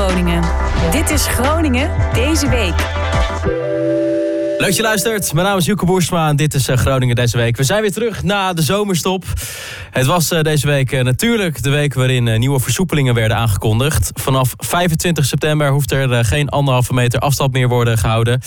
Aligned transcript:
Groningen. 0.00 0.42
Dit 0.90 1.10
is 1.10 1.26
Groningen 1.26 1.90
deze 2.12 2.48
week. 2.48 2.74
Leuk 4.60 4.72
je 4.72 4.82
luistert. 4.82 5.32
Mijn 5.32 5.46
naam 5.46 5.58
is 5.58 5.64
Joeke 5.64 5.84
Boersma 5.84 6.28
en 6.28 6.36
dit 6.36 6.54
is 6.54 6.68
eh, 6.68 6.76
Groningen 6.76 7.16
deze 7.16 7.36
week. 7.36 7.56
We 7.56 7.64
zijn 7.64 7.80
weer 7.80 7.92
terug 7.92 8.22
na 8.22 8.52
de 8.52 8.62
zomerstop. 8.62 9.24
Het 9.90 10.06
was 10.06 10.30
eh, 10.30 10.42
deze 10.42 10.66
week 10.66 10.92
eh, 10.92 11.04
natuurlijk 11.04 11.62
de 11.62 11.70
week 11.70 11.94
waarin 11.94 12.38
nieuwe 12.38 12.60
versoepelingen 12.60 13.14
werden 13.14 13.36
aangekondigd. 13.36 14.10
Vanaf 14.14 14.54
25 14.56 15.24
september 15.24 15.70
hoeft 15.70 15.92
er 15.92 16.24
geen 16.24 16.48
anderhalve 16.48 16.94
meter 16.94 17.20
afstand 17.20 17.52
meer 17.52 17.68
worden 17.68 17.98
gehouden. 17.98 18.40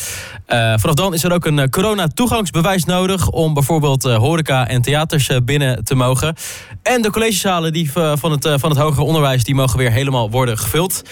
vanaf 0.78 0.96
dan 0.96 1.14
is 1.14 1.24
er 1.24 1.34
ook 1.34 1.46
een 1.46 1.70
corona-toegangsbewijs 1.70 2.86
nodig 2.86 3.30
om 3.30 3.54
bijvoorbeeld 3.54 4.04
horeca 4.04 4.68
en 4.68 4.82
theaters 4.82 5.30
binnen 5.46 5.84
te 5.84 5.96
mogen. 5.96 6.36
En 6.84 7.02
de 7.02 7.12
collegezalen 7.12 7.74
die, 7.74 7.92
van, 7.92 8.32
het, 8.32 8.48
van 8.56 8.70
het 8.70 8.80
hoger 8.80 9.04
onderwijs 9.04 9.44
die 9.44 9.56
mogen 9.56 9.78
weer 9.78 9.92
helemaal 9.92 10.30
worden 10.30 10.58
gevuld. 10.58 11.04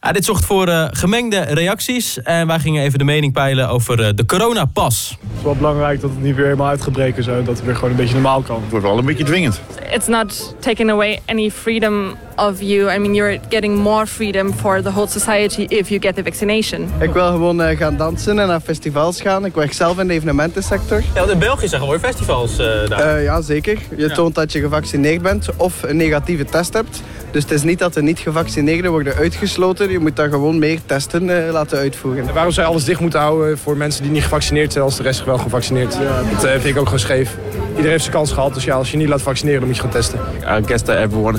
Ja, 0.00 0.12
dit 0.12 0.24
zorgt 0.24 0.44
voor 0.44 0.68
uh, 0.68 0.84
gemengde 0.90 1.40
reacties. 1.40 2.22
En 2.22 2.46
wij 2.46 2.58
gingen 2.58 2.82
even 2.82 2.98
de 2.98 3.04
mening 3.04 3.32
peilen 3.32 3.68
over 3.68 4.00
uh, 4.00 4.08
de 4.14 4.26
coronapas. 4.26 5.16
Het 5.20 5.36
is 5.36 5.42
wel 5.42 5.54
belangrijk 5.54 6.00
dat 6.00 6.10
het 6.10 6.22
niet 6.22 6.34
weer 6.34 6.44
helemaal 6.44 6.68
uitgebreken 6.68 7.18
is. 7.18 7.26
En 7.26 7.44
dat 7.44 7.56
het 7.56 7.64
weer 7.64 7.74
gewoon 7.74 7.90
een 7.90 7.96
beetje 7.96 8.14
normaal 8.14 8.40
kan. 8.40 8.60
Het 8.60 8.70
wordt 8.70 8.86
wel 8.86 8.98
een 8.98 9.04
beetje 9.04 9.24
dwingend. 9.24 9.60
It's 9.92 10.06
not 10.06 10.54
taking 10.60 10.90
away 10.90 11.20
any 11.26 11.50
freedom 11.50 12.14
of 12.36 12.60
you. 12.60 12.94
I 12.94 12.98
mean, 12.98 13.14
you're 13.14 13.40
getting 13.48 13.78
more 13.78 14.06
freedom 14.06 14.54
for 14.54 14.82
the 14.82 14.90
whole 14.90 15.06
society 15.08 15.62
if 15.62 15.88
you 15.88 16.00
get 16.00 16.14
the 16.14 16.22
vaccination. 16.22 16.88
Ik 17.00 17.12
wil 17.12 17.26
gewoon 17.26 17.60
uh, 17.60 17.76
gaan 17.76 17.96
dansen 17.96 18.38
en 18.38 18.46
naar 18.46 18.60
festivals 18.60 19.20
gaan. 19.20 19.44
Ik 19.44 19.54
werk 19.54 19.72
zelf 19.72 19.98
in 19.98 20.06
de 20.06 20.12
evenementensector. 20.14 21.02
Ja, 21.14 21.30
in 21.30 21.38
België 21.38 21.68
zijn 21.68 21.80
gewoon 21.80 21.98
festivals 21.98 22.56
daar. 22.56 23.22
ja, 23.22 23.40
zeker. 23.40 23.78
Je 23.96 24.10
toont 24.10 24.34
dat 24.34 24.52
je 24.52 24.60
gevaccineerd 24.60 25.22
bent 25.22 25.48
of 25.56 25.82
een 25.82 25.96
negatieve 25.96 26.44
test 26.44 26.72
hebt. 26.72 27.02
Dus 27.30 27.42
het 27.42 27.52
is 27.52 27.62
niet 27.62 27.78
dat 27.78 27.94
de 27.94 28.02
niet-gevaccineerden 28.02 28.90
worden 28.90 29.14
uitgesloten. 29.14 29.90
Je 29.90 29.98
moet 29.98 30.16
daar 30.16 30.30
gewoon 30.30 30.58
meer 30.58 30.78
testen 30.86 31.28
uh, 31.28 31.52
laten 31.52 31.78
uitvoeren. 31.78 32.28
En 32.28 32.34
waarom 32.34 32.52
zij 32.52 32.64
alles 32.64 32.84
dicht 32.84 33.00
moeten 33.00 33.20
houden 33.20 33.58
voor 33.58 33.76
mensen 33.76 34.02
die 34.02 34.12
niet 34.12 34.22
gevaccineerd 34.22 34.72
zijn... 34.72 34.84
als 34.84 34.96
de 34.96 35.02
rest 35.02 35.24
wel 35.24 35.38
gevaccineerd? 35.38 35.94
Ja. 35.94 36.22
Dat 36.32 36.44
uh, 36.44 36.50
vind 36.50 36.64
ik 36.64 36.76
ook 36.76 36.84
gewoon 36.84 36.98
scheef. 36.98 37.36
Iedereen 37.68 37.90
heeft 37.90 38.02
zijn 38.02 38.14
kans 38.14 38.32
gehad, 38.32 38.54
dus 38.54 38.64
ja, 38.64 38.74
als 38.74 38.90
je 38.90 38.96
niet 38.96 39.08
laat 39.08 39.22
vaccineren... 39.22 39.58
dan 39.58 39.68
moet 39.68 39.76
je 39.76 39.82
gaan 39.82 39.90
testen. 39.90 40.20
I 40.58 40.66
guess 40.66 40.82
that 40.84 40.96
everyone 40.96 41.38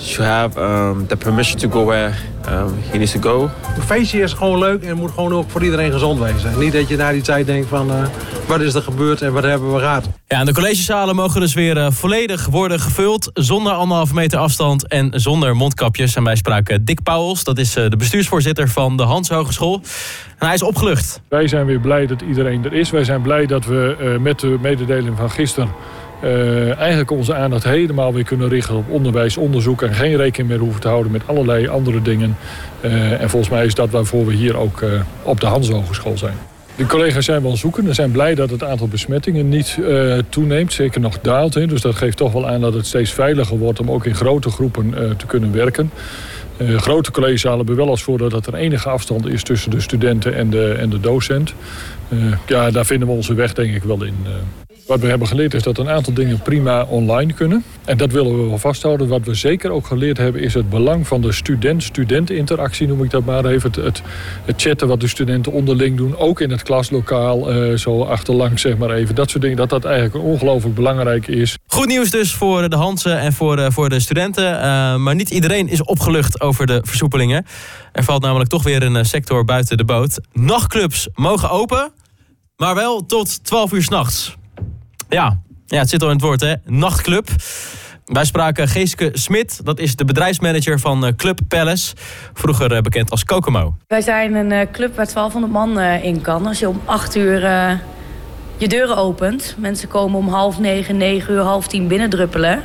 should 0.00 0.30
have 0.30 0.60
um, 0.60 1.06
the 1.06 1.16
permission 1.16 1.58
to 1.58 1.68
go 1.68 1.84
where 1.84 2.12
um, 2.48 2.74
he 2.90 2.98
needs 2.98 3.12
to 3.12 3.20
go. 3.20 3.50
Een 3.76 3.82
feestje 3.82 4.20
is 4.20 4.32
gewoon 4.32 4.58
leuk 4.58 4.82
en 4.82 4.96
moet 4.96 5.10
gewoon 5.10 5.32
ook 5.32 5.50
voor 5.50 5.62
iedereen 5.62 5.92
gezond 5.92 6.20
wezen. 6.20 6.58
Niet 6.58 6.72
dat 6.72 6.88
je 6.88 6.96
na 6.96 7.12
die 7.12 7.22
tijd 7.22 7.46
denkt 7.46 7.68
van 7.68 7.90
uh, 7.90 7.96
wat 8.46 8.60
is 8.60 8.74
er 8.74 8.82
gebeurd 8.82 9.22
en 9.22 9.32
wat 9.32 9.42
hebben 9.42 9.72
we 9.72 9.78
gehad. 9.78 10.08
Ja, 10.28 10.38
en 10.38 10.46
de 10.46 10.52
collegezalen 10.52 11.16
mogen 11.16 11.40
dus 11.40 11.54
weer 11.54 11.76
uh, 11.76 11.86
volledig 11.90 12.46
worden 12.46 12.80
gevuld. 12.80 13.30
Zonder 13.34 13.72
anderhalve 13.72 14.14
meter 14.14 14.38
afstand 14.38 14.88
en 14.88 15.10
zonder 15.14 15.56
mondkapjes. 15.56 16.16
En 16.16 16.24
wij 16.24 16.36
spraken 16.36 16.84
Dick 16.84 17.02
Pauwels, 17.02 17.44
dat 17.44 17.58
is 17.58 17.76
uh, 17.76 17.88
de 17.88 17.96
bestuursvoorzitter 17.96 18.68
van 18.68 18.96
de 18.96 19.02
Hans 19.02 19.28
Hogeschool. 19.28 19.80
En 20.38 20.46
hij 20.46 20.54
is 20.54 20.62
opgelucht. 20.62 21.20
Wij 21.28 21.48
zijn 21.48 21.66
weer 21.66 21.80
blij 21.80 22.06
dat 22.06 22.20
iedereen 22.20 22.64
er 22.64 22.72
is. 22.72 22.90
Wij 22.90 23.04
zijn 23.04 23.22
blij 23.22 23.46
dat 23.46 23.64
we 23.64 24.16
met 24.20 24.40
de 24.40 24.58
mededeling 24.60 25.16
van 25.16 25.30
gisteren 25.30 25.68
uh, 26.24 26.78
eigenlijk 26.78 27.10
onze 27.10 27.34
aandacht 27.34 27.64
helemaal 27.64 28.12
weer 28.12 28.24
kunnen 28.24 28.48
richten 28.48 28.76
op 28.76 28.90
onderwijs, 28.90 29.36
onderzoek 29.36 29.82
en 29.82 29.94
geen 29.94 30.16
rekening 30.16 30.50
meer 30.50 30.58
hoeven 30.58 30.80
te 30.80 30.88
houden 30.88 31.12
met 31.12 31.22
allerlei 31.26 31.68
andere 31.68 32.02
dingen. 32.02 32.36
Uh, 32.80 33.20
en 33.20 33.30
volgens 33.30 33.50
mij 33.50 33.64
is 33.64 33.74
dat 33.74 33.90
waarvoor 33.90 34.26
we 34.26 34.34
hier 34.34 34.56
ook 34.56 34.80
uh, 34.80 35.00
op 35.22 35.40
de 35.40 35.46
Hans 35.46 35.68
Hogeschool 35.68 36.18
zijn. 36.18 36.34
De 36.76 36.86
collega's 36.86 37.24
zijn 37.24 37.42
wel 37.42 37.56
zoeken. 37.56 37.86
Ze 37.86 37.92
zijn 37.92 38.10
blij 38.10 38.34
dat 38.34 38.50
het 38.50 38.64
aantal 38.64 38.88
besmettingen 38.88 39.48
niet 39.48 39.76
uh, 39.80 40.18
toeneemt. 40.28 40.72
Zeker 40.72 41.00
nog 41.00 41.20
daalt. 41.20 41.54
Hè. 41.54 41.66
Dus 41.66 41.80
dat 41.80 41.94
geeft 41.94 42.16
toch 42.16 42.32
wel 42.32 42.48
aan 42.48 42.60
dat 42.60 42.74
het 42.74 42.86
steeds 42.86 43.12
veiliger 43.12 43.58
wordt 43.58 43.80
om 43.80 43.90
ook 43.90 44.04
in 44.04 44.14
grote 44.14 44.50
groepen 44.50 44.94
uh, 44.98 45.10
te 45.10 45.26
kunnen 45.26 45.52
werken. 45.52 45.90
Uh, 46.56 46.78
grote 46.78 47.10
collegezalen 47.10 47.58
hebben 47.58 47.76
wel 47.76 47.88
als 47.88 48.02
voordeel 48.02 48.28
dat 48.28 48.46
er 48.46 48.54
enige 48.54 48.88
afstand 48.88 49.26
is 49.26 49.42
tussen 49.42 49.70
de 49.70 49.80
studenten 49.80 50.34
en 50.34 50.50
de, 50.50 50.72
en 50.72 50.90
de 50.90 51.00
docent. 51.00 51.54
Ja, 52.46 52.70
daar 52.70 52.86
vinden 52.86 53.08
we 53.08 53.14
onze 53.14 53.34
weg 53.34 53.52
denk 53.52 53.74
ik 53.74 53.82
wel 53.82 54.04
in. 54.04 54.14
Wat 54.86 55.00
we 55.00 55.06
hebben 55.06 55.28
geleerd 55.28 55.54
is 55.54 55.62
dat 55.62 55.78
een 55.78 55.88
aantal 55.88 56.12
dingen 56.12 56.42
prima 56.42 56.84
online 56.84 57.32
kunnen. 57.32 57.64
En 57.84 57.96
dat 57.96 58.12
willen 58.12 58.42
we 58.42 58.48
wel 58.48 58.58
vasthouden. 58.58 59.08
Wat 59.08 59.24
we 59.24 59.34
zeker 59.34 59.70
ook 59.70 59.86
geleerd 59.86 60.18
hebben 60.18 60.40
is 60.42 60.54
het 60.54 60.70
belang 60.70 61.06
van 61.06 61.20
de 61.20 61.32
student-student-interactie, 61.32 62.86
noem 62.86 63.04
ik 63.04 63.10
dat 63.10 63.24
maar 63.24 63.44
even. 63.44 63.70
Het, 63.82 64.02
het, 64.44 64.62
chatten 64.62 64.88
wat 64.88 65.00
de 65.00 65.08
studenten 65.08 65.52
onderling 65.52 65.96
doen, 65.96 66.16
ook 66.16 66.40
in 66.40 66.50
het 66.50 66.62
klaslokaal, 66.62 67.52
uh, 67.52 67.76
zo 67.76 68.02
achterlangs 68.02 68.62
zeg 68.62 68.76
maar 68.76 68.90
even. 68.90 69.14
Dat 69.14 69.30
soort 69.30 69.42
dingen, 69.42 69.56
dat 69.56 69.70
dat 69.70 69.84
eigenlijk 69.84 70.24
ongelooflijk 70.24 70.74
belangrijk 70.74 71.26
is. 71.26 71.58
Goed 71.74 71.86
nieuws 71.86 72.10
dus 72.10 72.34
voor 72.34 72.68
de 72.68 72.76
Hansen 72.76 73.18
en 73.18 73.32
voor 73.32 73.56
de, 73.56 73.72
voor 73.72 73.88
de 73.88 74.00
studenten. 74.00 74.54
Uh, 74.54 74.96
maar 74.96 75.14
niet 75.14 75.30
iedereen 75.30 75.68
is 75.68 75.82
opgelucht 75.82 76.40
over 76.40 76.66
de 76.66 76.80
versoepelingen. 76.84 77.46
Er 77.92 78.04
valt 78.04 78.22
namelijk 78.22 78.50
toch 78.50 78.62
weer 78.62 78.82
een 78.82 78.96
eh, 78.96 79.04
sector 79.04 79.44
buiten 79.44 79.76
de 79.76 79.84
boot. 79.84 80.20
Nachtclubs 80.32 81.08
mogen 81.14 81.50
open, 81.50 81.92
maar 82.56 82.74
wel 82.74 83.06
tot 83.06 83.44
12 83.44 83.72
uur 83.72 83.82
s'nachts. 83.82 84.36
Ja. 85.08 85.42
ja, 85.66 85.78
het 85.78 85.88
zit 85.88 86.02
al 86.02 86.08
in 86.08 86.14
het 86.14 86.24
woord, 86.24 86.40
hè? 86.40 86.54
Nachtclub. 86.64 87.28
Wij 88.04 88.24
spraken 88.24 88.68
Geeske 88.68 89.10
Smit, 89.12 89.64
dat 89.64 89.78
is 89.78 89.96
de 89.96 90.04
bedrijfsmanager 90.04 90.80
van 90.80 91.06
eh, 91.06 91.12
Club 91.16 91.38
Palace, 91.48 91.94
vroeger 92.32 92.72
eh, 92.72 92.80
bekend 92.80 93.10
als 93.10 93.24
Kokomo. 93.24 93.76
Wij 93.86 94.00
zijn 94.00 94.34
een 94.34 94.52
eh, 94.52 94.66
club 94.72 94.96
waar 94.96 95.12
1200 95.12 95.52
man 95.52 95.80
in 95.80 96.20
kan. 96.20 96.46
Als 96.46 96.58
je 96.58 96.68
om 96.68 96.80
8 96.84 97.16
uur 97.16 97.40
je 98.56 98.68
deuren 98.68 98.96
opent, 98.96 99.54
mensen 99.58 99.88
komen 99.88 100.18
om 100.18 100.28
half 100.28 100.58
negen, 100.58 100.96
negen 100.96 101.34
uur, 101.34 101.40
half 101.40 101.66
tien 101.66 101.86
binnendruppelen. 101.86 102.62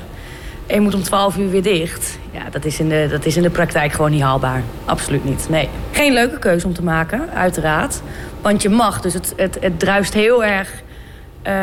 En 0.67 0.75
je 0.75 0.81
moet 0.81 0.93
om 0.93 1.03
12 1.03 1.37
uur 1.37 1.49
weer 1.49 1.63
dicht. 1.63 2.19
Ja, 2.31 2.49
dat 2.51 2.65
is, 2.65 2.79
in 2.79 2.89
de, 2.89 3.07
dat 3.11 3.25
is 3.25 3.37
in 3.37 3.43
de 3.43 3.49
praktijk 3.49 3.91
gewoon 3.91 4.11
niet 4.11 4.21
haalbaar. 4.21 4.63
Absoluut 4.85 5.25
niet, 5.25 5.45
nee. 5.49 5.69
Geen 5.91 6.13
leuke 6.13 6.39
keuze 6.39 6.65
om 6.65 6.73
te 6.73 6.83
maken, 6.83 7.29
uiteraard. 7.33 8.01
Want 8.41 8.61
je 8.61 8.69
mag, 8.69 9.01
dus 9.01 9.13
het, 9.13 9.33
het, 9.35 9.57
het 9.61 9.79
druist 9.79 10.13
heel 10.13 10.43
erg 10.43 10.83
uh, 11.47 11.53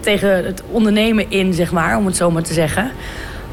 tegen 0.00 0.44
het 0.44 0.62
ondernemen 0.70 1.30
in, 1.30 1.54
zeg 1.54 1.72
maar, 1.72 1.96
om 1.96 2.06
het 2.06 2.16
zo 2.16 2.30
maar 2.30 2.42
te 2.42 2.52
zeggen. 2.52 2.90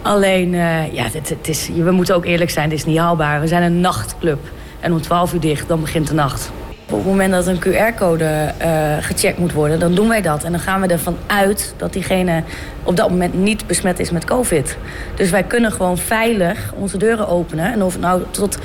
Alleen, 0.01 0.53
uh, 0.53 0.93
ja, 0.93 1.03
het, 1.03 1.29
het, 1.29 1.47
is, 1.47 1.69
we 1.75 1.91
moeten 1.91 2.15
ook 2.15 2.25
eerlijk 2.25 2.49
zijn, 2.49 2.69
het 2.69 2.79
is 2.79 2.85
niet 2.85 2.97
haalbaar. 2.97 3.41
We 3.41 3.47
zijn 3.47 3.63
een 3.63 3.81
nachtclub. 3.81 4.39
En 4.79 4.91
om 4.91 5.01
12 5.01 5.33
uur 5.33 5.39
dicht, 5.39 5.67
dan 5.67 5.81
begint 5.81 6.07
de 6.07 6.13
nacht. 6.13 6.51
Op 6.91 6.97
het 6.97 7.07
moment 7.07 7.31
dat 7.31 7.47
een 7.47 7.59
QR-code 7.59 8.51
uh, 8.61 8.97
gecheckt 8.99 9.37
moet 9.37 9.53
worden, 9.53 9.79
dan 9.79 9.95
doen 9.95 10.07
wij 10.07 10.21
dat. 10.21 10.43
En 10.43 10.51
dan 10.51 10.59
gaan 10.61 10.81
we 10.81 10.87
ervan 10.87 11.17
uit 11.27 11.73
dat 11.77 11.93
diegene 11.93 12.43
op 12.83 12.95
dat 12.95 13.09
moment 13.09 13.33
niet 13.33 13.67
besmet 13.67 13.99
is 13.99 14.11
met 14.11 14.25
COVID. 14.25 14.77
Dus 15.15 15.29
wij 15.29 15.43
kunnen 15.43 15.71
gewoon 15.71 15.97
veilig 15.97 16.73
onze 16.75 16.97
deuren 16.97 17.27
openen. 17.27 17.73
En 17.73 17.83
of 17.83 17.91
het 17.91 18.01
nou 18.01 18.23
tot 18.31 18.57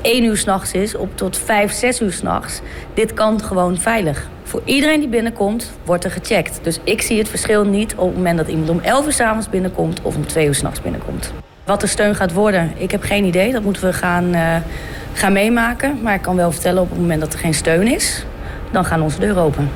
1 0.00 0.24
uur 0.24 0.36
s'nachts 0.36 0.72
is, 0.72 0.96
op 0.96 1.16
tot 1.16 1.36
5, 1.36 1.72
6 1.72 2.00
uur 2.00 2.12
s'nachts. 2.12 2.60
Dit 2.94 3.14
kan 3.14 3.42
gewoon 3.42 3.76
veilig. 3.78 4.28
Voor 4.42 4.62
iedereen 4.64 5.00
die 5.00 5.08
binnenkomt, 5.08 5.72
wordt 5.84 6.04
er 6.04 6.10
gecheckt. 6.10 6.58
Dus 6.62 6.78
ik 6.84 7.02
zie 7.02 7.18
het 7.18 7.28
verschil 7.28 7.64
niet 7.64 7.94
op 7.94 8.06
het 8.06 8.16
moment 8.16 8.36
dat 8.36 8.48
iemand 8.48 8.68
om 8.68 8.80
11 8.80 9.06
uur 9.06 9.12
s'avonds 9.12 9.48
binnenkomt 9.48 10.02
of 10.02 10.16
om 10.16 10.26
2 10.26 10.46
uur 10.46 10.54
s'nachts 10.54 10.80
binnenkomt. 10.80 11.32
Wat 11.64 11.80
de 11.80 11.86
steun 11.86 12.14
gaat 12.14 12.32
worden, 12.32 12.72
ik 12.76 12.90
heb 12.90 13.02
geen 13.02 13.24
idee. 13.24 13.52
Dat 13.52 13.62
moeten 13.62 13.82
we 13.82 13.92
gaan, 13.92 14.34
uh, 14.34 14.56
gaan 15.12 15.32
meemaken. 15.32 16.02
Maar 16.02 16.14
ik 16.14 16.22
kan 16.22 16.36
wel 16.36 16.52
vertellen 16.52 16.82
op 16.82 16.90
het 16.90 16.98
moment 16.98 17.20
dat 17.20 17.32
er 17.32 17.38
geen 17.38 17.54
steun 17.54 17.86
is, 17.86 18.24
dan 18.72 18.84
gaan 18.84 19.02
onze 19.02 19.18
deuren 19.18 19.42
open. 19.42 19.70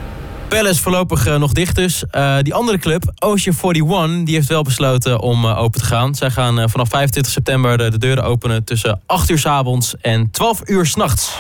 Palace 0.48 0.82
voorlopig 0.82 1.26
uh, 1.26 1.36
nog 1.36 1.52
dicht 1.52 1.76
dus. 1.76 2.04
Uh, 2.12 2.36
die 2.42 2.54
andere 2.54 2.78
club, 2.78 3.12
Ocean 3.18 3.56
41, 3.62 4.24
die 4.24 4.34
heeft 4.34 4.48
wel 4.48 4.62
besloten 4.62 5.20
om 5.20 5.46
open 5.46 5.80
te 5.80 5.86
gaan. 5.86 6.14
Zij 6.14 6.30
gaan 6.30 6.70
vanaf 6.70 6.88
25 6.88 7.32
september 7.32 7.78
de, 7.78 7.90
de 7.90 7.98
deuren 7.98 8.24
openen 8.24 8.64
tussen 8.64 9.00
8 9.06 9.30
uur 9.30 9.38
s 9.38 9.46
avonds 9.46 9.94
en 10.00 10.30
12 10.30 10.60
uur 10.64 10.86
s'nachts. 10.86 11.38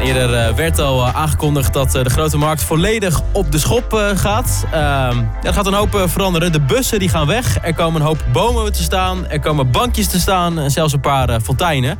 Eerder 0.00 0.34
eh, 0.34 0.54
werd 0.54 0.78
al 0.78 1.06
eh, 1.06 1.14
aangekondigd 1.14 1.72
dat 1.72 1.94
eh, 1.94 2.02
de 2.02 2.10
grote 2.10 2.38
markt 2.38 2.62
volledig 2.62 3.20
op 3.32 3.52
de 3.52 3.58
schop 3.58 4.12
gaat. 4.14 4.66
Ehm, 4.72 5.22
er 5.42 5.52
gaat 5.52 5.66
een 5.66 5.72
hoop 5.72 6.02
veranderen. 6.06 6.52
De 6.52 6.60
bussen 6.60 6.98
die 6.98 7.08
gaan 7.08 7.26
weg. 7.26 7.58
Er 7.62 7.74
komen 7.74 8.00
een 8.00 8.06
hoop 8.06 8.24
bomen 8.32 8.72
te 8.72 8.82
staan. 8.82 9.28
Er 9.28 9.40
komen 9.40 9.70
bankjes 9.70 10.08
te 10.08 10.20
staan. 10.20 10.58
En 10.58 10.70
zelfs 10.70 10.92
een 10.92 11.00
paar 11.00 11.40
fonteinen. 11.40 11.98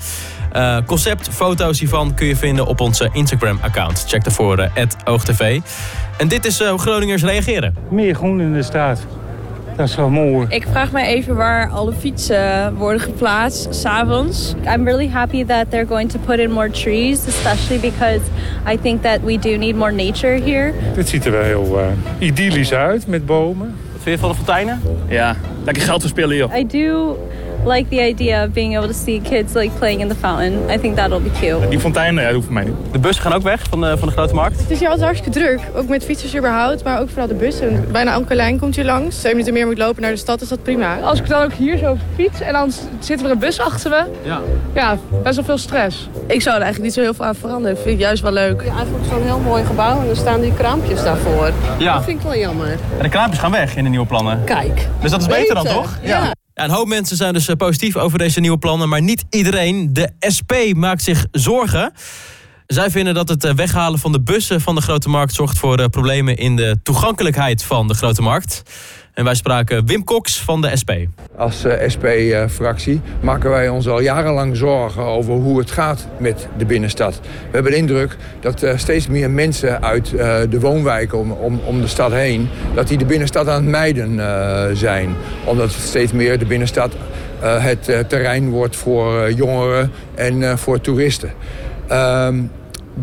conceptfoto's 0.86 1.78
hiervan 1.78 2.14
kun 2.14 2.26
je 2.26 2.36
vinden 2.36 2.66
op 2.66 2.80
onze 2.80 3.08
Instagram-account. 3.12 4.04
Check 4.06 4.24
daarvoor 4.24 4.70
@oogtv. 5.04 5.60
En 6.16 6.28
dit 6.28 6.44
is 6.44 6.62
hoe 6.64 6.78
Groningers 6.78 7.22
reageren. 7.22 7.74
Meer 7.90 8.14
groen 8.14 8.40
in 8.40 8.52
de 8.52 8.62
straat. 8.62 9.06
Dat 9.78 9.88
is 9.88 9.94
wel 9.94 10.10
mooi. 10.10 10.46
Ik 10.48 10.66
vraag 10.70 10.92
me 10.92 11.02
even 11.02 11.36
waar 11.36 11.68
alle 11.68 11.92
fietsen 11.92 12.74
worden 12.74 13.00
geplaatst 13.00 13.74
s'avonds. 13.74 14.54
I'm 14.74 14.84
really 14.84 15.08
happy 15.08 15.44
that 15.44 15.70
they're 15.70 15.86
going 15.86 16.10
to 16.10 16.18
put 16.18 16.38
in 16.38 16.50
more 16.50 16.70
trees, 16.70 17.26
especially 17.26 17.80
because 17.90 18.20
I 18.72 18.78
think 18.82 19.02
that 19.02 19.20
we 19.22 19.38
do 19.38 19.56
need 19.56 19.76
more 19.76 19.92
nature 19.92 20.40
here. 20.44 20.72
Dit 20.94 21.08
ziet 21.08 21.24
er 21.24 21.32
wel 21.32 21.42
heel 21.42 21.78
uh, 21.78 22.28
idyllisch 22.28 22.72
uit 22.72 23.06
met 23.06 23.26
bomen. 23.26 23.76
Wat 23.92 24.02
vind 24.02 24.14
je 24.14 24.18
van 24.18 24.30
de 24.30 24.36
fonteinen? 24.36 24.80
Ja, 25.08 25.36
lekker 25.64 25.82
geld 25.82 26.00
verspillen 26.00 26.36
joh. 26.36 26.56
I 26.56 26.66
do 26.66 27.16
like 27.68 27.88
the 27.88 28.00
idea 28.08 28.44
of 28.44 28.52
being 28.52 28.76
able 28.76 28.88
to 28.88 28.94
see 29.04 29.20
kids 29.20 29.54
like 29.54 29.70
playing 29.78 30.00
in 30.00 30.08
the 30.08 30.14
fountain. 30.14 30.70
I 30.70 30.78
think 30.78 30.96
that'll 30.96 31.20
be 31.20 31.30
cute. 31.40 31.68
Die 31.68 31.80
fontein, 31.80 32.14
ja, 32.14 32.22
dat 32.22 32.32
hoeft 32.32 32.44
voor 32.44 32.54
mij 32.54 32.64
niet. 32.64 32.74
De 32.92 32.98
bussen 32.98 33.22
gaan 33.22 33.32
ook 33.32 33.42
weg 33.42 33.62
van 33.70 33.80
de, 33.80 33.96
van 33.98 34.08
de 34.08 34.14
grote 34.14 34.34
markt. 34.34 34.60
Het 34.60 34.70
is 34.70 34.78
hier 34.78 34.88
altijd 34.88 35.06
hartstikke 35.06 35.38
druk. 35.38 35.60
Ook 35.74 35.88
met 35.88 36.04
fietsers 36.04 36.36
überhaupt, 36.36 36.84
maar 36.84 37.00
ook 37.00 37.08
vooral 37.08 37.26
de 37.26 37.34
bussen. 37.34 37.84
Bijna 37.92 38.12
elke 38.12 38.34
lijn 38.34 38.58
komt 38.58 38.76
hier 38.76 38.84
langs. 38.84 39.16
Twee 39.18 39.32
minuten 39.32 39.52
meer 39.54 39.66
moet 39.66 39.78
lopen 39.78 40.02
naar 40.02 40.10
de 40.10 40.16
stad, 40.16 40.40
is 40.40 40.48
dat 40.48 40.62
prima. 40.62 40.96
Als 41.00 41.18
ik 41.18 41.28
dan 41.28 41.42
ook 41.42 41.52
hier 41.52 41.76
zo 41.78 41.96
fiets 42.14 42.40
en 42.40 42.52
dan 42.52 42.72
zit 42.98 43.22
er 43.24 43.30
een 43.30 43.38
bus 43.38 43.60
achter 43.60 43.90
me. 43.90 44.04
Ja. 44.22 44.40
Ja, 44.74 44.96
best 45.22 45.34
wel 45.36 45.44
veel 45.44 45.58
stress. 45.58 46.08
Ik 46.26 46.42
zou 46.42 46.56
er 46.56 46.62
eigenlijk 46.62 46.82
niet 46.82 46.92
zo 46.92 47.00
heel 47.00 47.14
veel 47.14 47.24
aan 47.24 47.34
veranderen. 47.34 47.76
Vind 47.76 47.94
ik 47.94 48.00
juist 48.00 48.22
wel 48.22 48.32
leuk. 48.32 48.62
Ja, 48.62 48.74
eigenlijk 48.74 49.04
zo'n 49.10 49.22
heel 49.22 49.38
mooi 49.38 49.64
gebouw 49.64 50.00
en 50.00 50.06
dan 50.06 50.16
staan 50.16 50.40
die 50.40 50.54
kraampjes 50.54 51.02
daarvoor. 51.02 51.50
Ja. 51.78 51.94
Dat 51.94 52.04
vind 52.04 52.18
ik 52.18 52.24
wel 52.24 52.36
jammer. 52.36 52.70
En 52.70 53.02
de 53.02 53.08
kraampjes 53.08 53.40
gaan 53.40 53.50
weg 53.50 53.76
in 53.76 53.84
de 53.84 53.90
nieuwe 53.90 54.06
plannen. 54.06 54.44
Kijk. 54.44 54.86
Dus 55.00 55.10
dat 55.10 55.20
is 55.20 55.26
beter 55.26 55.54
dan, 55.54 55.64
toch? 55.64 55.98
ja. 56.02 56.08
Ja, 56.08 56.32
een 56.64 56.70
hoop 56.70 56.86
mensen 56.86 57.16
zijn 57.16 57.32
dus 57.32 57.48
eh, 57.48 57.56
positief 57.56 57.96
over 57.96 58.18
deze 58.18 58.40
nieuwe 58.40 58.58
plannen, 58.58 58.88
maar 58.88 59.02
niet 59.02 59.24
iedereen. 59.30 59.92
De 59.92 60.10
SP 60.36 60.52
maakt 60.74 61.02
zich 61.02 61.26
zorgen. 61.32 61.92
Zij 62.66 62.90
vinden 62.90 63.14
dat 63.14 63.28
het 63.28 63.44
eh, 63.44 63.54
weghalen 63.54 63.98
van 63.98 64.12
de 64.12 64.20
bussen 64.20 64.60
van 64.60 64.74
de 64.74 64.80
grote 64.80 65.08
markt 65.08 65.34
zorgt 65.34 65.58
voor 65.58 65.78
eh, 65.78 65.86
problemen 65.86 66.36
in 66.36 66.56
de 66.56 66.76
toegankelijkheid 66.82 67.64
van 67.64 67.88
de 67.88 67.94
grote 67.94 68.22
markt. 68.22 68.62
En 69.18 69.24
wij 69.24 69.34
spraken 69.34 69.86
Wim 69.86 70.04
Cox 70.04 70.40
van 70.40 70.60
de 70.60 70.76
SP. 70.80 70.92
Als 71.36 71.64
eh, 71.64 71.88
SP-fractie 71.88 73.00
maken 73.20 73.50
wij 73.50 73.68
ons 73.68 73.88
al 73.88 74.00
jarenlang 74.00 74.56
zorgen 74.56 75.02
over 75.02 75.32
hoe 75.32 75.58
het 75.58 75.70
gaat 75.70 76.06
met 76.18 76.48
de 76.58 76.64
binnenstad. 76.64 77.20
We 77.22 77.50
hebben 77.50 77.72
de 77.72 77.78
indruk 77.78 78.16
dat 78.40 78.62
eh, 78.62 78.76
steeds 78.76 79.06
meer 79.06 79.30
mensen 79.30 79.82
uit 79.82 80.14
eh, 80.14 80.36
de 80.50 80.60
woonwijken 80.60 81.18
om, 81.18 81.60
om, 81.64 81.80
de 81.80 81.86
stad 81.86 82.12
heen... 82.12 82.48
dat 82.74 82.88
die 82.88 82.98
de 82.98 83.04
binnenstad 83.04 83.48
aan 83.48 83.62
het 83.62 83.70
mijden 83.70 84.20
zijn. 84.76 85.14
Omdat 85.44 85.70
steeds 85.70 86.12
meer 86.12 86.38
de 86.38 86.46
binnenstad 86.46 86.92
het 87.40 87.84
terrein 88.08 88.50
wordt 88.50 88.76
voor 88.76 89.32
jongeren 89.32 89.90
en 90.14 90.58
voor 90.58 90.80
toeristen. 90.80 91.32
Ehm, 91.88 92.42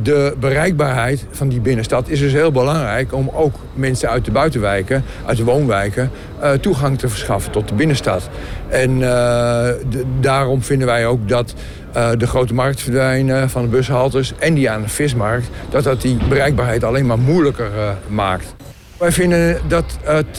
de 0.02 0.36
bereikbaarheid 0.40 1.26
van 1.32 1.50
die 1.50 1.60
binnenstad 1.60 2.10
is 2.10 2.20
dus 2.20 2.32
heel 2.32 2.52
belangrijk 2.52 3.14
om 3.14 3.30
ook 3.34 3.56
mensen 3.74 4.10
uit 4.10 4.26
de 4.26 4.32
buitenwijken, 4.32 5.04
uit 5.26 5.38
de 5.38 5.44
woonwijken, 5.44 6.12
eh, 6.40 6.52
toegang 6.52 7.00
te 7.00 7.10
verschaffen 7.10 7.52
tot 7.52 7.68
de 7.68 7.74
binnenstad. 7.74 8.30
En 8.68 9.04
eh, 9.04 9.74
daarom 10.20 10.64
vinden 10.64 10.88
wij 10.88 11.06
ook 11.06 11.30
dat 11.30 11.54
eh, 11.94 12.10
de 12.18 12.28
grote 12.28 12.54
markt 12.54 12.82
verdwijnen 12.82 13.50
van 13.50 13.62
de 13.62 13.68
bushaltes 13.68 14.34
en 14.40 14.54
die 14.54 14.70
aan 14.70 14.82
de 14.82 14.90
vismarkt, 14.90 15.50
dat 15.70 15.84
dat 15.84 16.02
die 16.02 16.18
bereikbaarheid 16.30 16.84
alleen 16.84 17.06
maar 17.06 17.20
moeilijker 17.20 17.72
maakt. 18.08 18.56
Wij 18.98 19.12
vinden 19.12 19.58
dat, 19.68 19.98
het, 20.04 20.38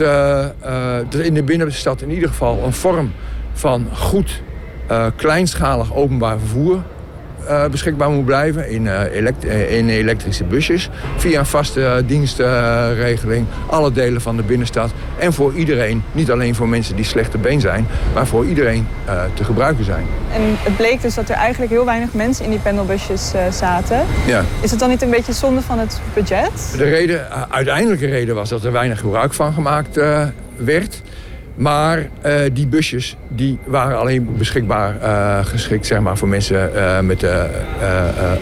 dat 1.11 1.21
in 1.21 1.35
de 1.35 1.43
binnenstad 1.43 2.03
in 2.03 2.11
ieder 2.11 2.29
geval 2.29 2.63
een 2.65 2.73
vorm 2.73 3.13
van 3.53 3.89
goed 3.93 4.43
kleinschalig 5.17 5.95
openbaar 5.95 6.39
vervoer 6.39 6.83
eh, 7.47 7.65
beschikbaar 7.71 8.11
moet 8.11 8.25
blijven 8.25 8.71
in, 8.71 8.89
eh, 8.89 9.17
elekt- 9.17 9.45
eh, 9.45 9.77
in 9.79 9.89
elektrische 9.89 10.45
busjes. 10.45 10.89
Via 11.17 11.39
een 11.39 11.47
vaste 11.47 12.03
dienstregeling. 12.07 13.47
alle 13.67 13.93
delen 13.93 14.21
van 14.21 14.37
de 14.37 14.43
binnenstad. 14.43 14.91
En 15.19 15.33
voor 15.33 15.55
iedereen, 15.55 16.03
niet 16.13 16.31
alleen 16.31 16.55
voor 16.55 16.69
mensen 16.69 16.97
die 16.97 17.05
slechte 17.05 17.39
been 17.39 17.61
zijn, 17.61 17.87
maar 18.15 18.27
voor 18.27 18.47
iedereen 18.47 18.87
te 19.35 19.45
gebruiken 19.45 19.85
zijn. 19.85 20.07
En 20.33 20.41
het 20.45 20.77
bleek 20.77 21.03
dus 21.03 21.15
dat 21.15 21.29
er 21.29 21.35
eigenlijk 21.35 21.73
heel 21.73 21.85
weinig 21.85 22.13
mensen 22.13 22.45
in 22.45 22.51
die 22.51 22.59
pendelbusjes 22.59 23.33
zaten. 23.51 24.01
Ja. 24.27 24.43
Is 24.61 24.71
het 24.71 24.81
dan 24.81 24.89
niet 24.89 25.03
een 25.03 25.11
beetje 25.11 25.33
zonde 25.33 25.61
van 25.63 25.79
het 25.79 26.01
budget? 26.15 26.75
De 26.77 26.85
reden, 26.85 27.51
uiteindelijke 27.51 28.07
reden 28.07 28.35
was 28.35 28.49
dat 28.49 28.65
er 28.65 28.73
weinig 28.73 29.01
gebruik 29.01 29.35
van 29.35 29.53
gemaakt 29.53 30.01
werd. 30.57 31.03
Maar 31.57 32.09
eh, 32.21 32.41
die 32.53 32.67
busjes 32.67 33.17
die 33.29 33.59
waren 33.65 33.99
alleen 33.99 34.37
beschikbaar 34.37 35.01
eh, 35.01 35.45
geschikt 35.45 35.87
zeg 35.87 36.01
maar, 36.01 36.17
voor 36.17 36.29
mensen 36.29 36.75
eh, 36.75 37.01
met 37.01 37.23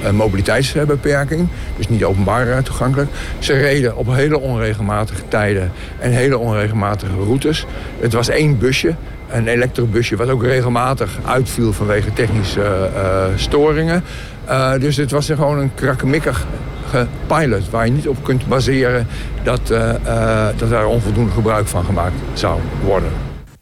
een 0.04 0.16
mobiliteitsbeperking. 0.16 1.48
Dus 1.76 1.88
niet 1.88 2.04
openbaar 2.04 2.62
toegankelijk. 2.62 3.10
Ze 3.38 3.52
reden 3.52 3.96
op 3.96 4.14
hele 4.14 4.38
onregelmatige 4.38 5.22
tijden 5.28 5.72
en 5.98 6.10
hele 6.10 6.38
onregelmatige 6.38 7.14
routes. 7.16 7.66
Het 8.00 8.12
was 8.12 8.28
één 8.28 8.58
busje, 8.58 8.94
een 9.28 9.48
elektrobusje, 9.48 10.16
wat 10.16 10.28
ook 10.28 10.42
regelmatig 10.42 11.18
uitviel 11.24 11.72
vanwege 11.72 12.12
technische 12.12 12.90
storingen. 13.36 14.04
Eh, 14.46 14.72
dus 14.80 14.96
het 14.96 15.10
was 15.10 15.26
gewoon 15.26 15.58
een 15.58 15.74
krakkemikkig 15.74 16.46
pilot 17.26 17.70
waar 17.70 17.86
je 17.86 17.92
niet 17.92 18.08
op 18.08 18.24
kunt 18.24 18.46
baseren 18.46 19.06
dat, 19.42 19.70
eh, 19.70 19.94
eh, 19.94 20.56
dat 20.56 20.70
daar 20.70 20.86
onvoldoende 20.86 21.32
gebruik 21.32 21.68
van 21.68 21.84
gemaakt 21.84 22.14
zou 22.32 22.60
worden. 22.84 23.10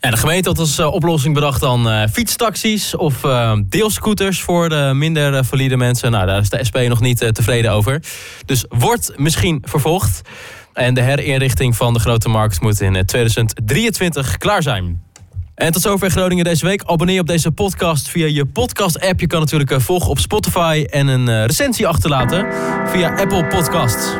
En 0.00 0.10
de 0.10 0.16
gemeente 0.16 0.48
had 0.48 0.58
als 0.58 0.78
oplossing 0.78 1.34
bedacht 1.34 1.60
dan 1.60 2.08
fietstaxis 2.08 2.96
of 2.96 3.20
deelscooters 3.64 4.40
voor 4.40 4.68
de 4.68 4.90
minder 4.94 5.44
valide 5.44 5.76
mensen. 5.76 6.10
Nou, 6.10 6.26
daar 6.26 6.40
is 6.40 6.48
de 6.48 6.64
SP 6.68 6.76
nog 6.88 7.00
niet 7.00 7.18
tevreden 7.32 7.72
over. 7.72 8.02
Dus 8.46 8.64
wordt 8.68 9.12
misschien 9.16 9.62
vervolgd. 9.64 10.22
En 10.72 10.94
de 10.94 11.00
herinrichting 11.00 11.76
van 11.76 11.92
de 11.92 12.00
grote 12.00 12.28
markt 12.28 12.60
moet 12.60 12.80
in 12.80 12.96
eh, 12.96 13.02
2023 13.02 14.36
klaar 14.36 14.62
zijn. 14.62 15.02
En 15.62 15.72
tot 15.72 15.82
zover 15.82 16.10
Groningen 16.10 16.44
deze 16.44 16.66
week. 16.66 16.82
Abonneer 16.84 17.20
op 17.20 17.26
deze 17.26 17.50
podcast 17.50 18.08
via 18.08 18.26
je 18.26 18.46
podcast-app. 18.46 19.20
Je 19.20 19.26
kan 19.26 19.40
natuurlijk 19.40 19.70
eh, 19.70 19.78
volgen 19.78 20.10
op 20.10 20.18
Spotify 20.18 20.86
en 20.90 21.06
een 21.06 21.28
eh, 21.28 21.44
recensie 21.44 21.86
achterlaten 21.86 22.46
via 22.86 23.14
Apple 23.16 23.44
Podcasts. 23.44 24.12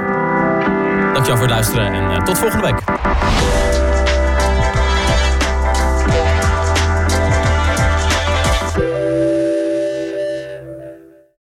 Dankjewel 1.13 1.37
voor 1.37 1.47
het 1.47 1.51
luisteren 1.51 1.93
en 1.93 2.11
eh, 2.11 2.23
tot 2.23 2.39
volgende 2.39 2.67
week. 2.67 2.81